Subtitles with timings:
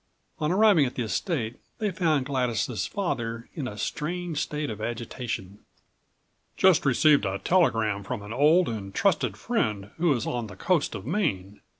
[0.39, 5.59] On arriving at the estate they found Gladys' father in a strange state of agitation.
[6.57, 10.95] "Just received a telegram from an old and trusted friend who is on the coast
[10.95, 11.61] of Maine.